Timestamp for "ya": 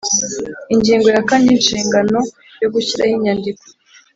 1.15-1.21